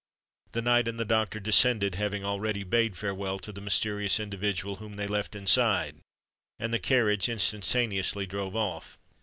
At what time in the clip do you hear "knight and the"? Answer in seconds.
0.63-1.05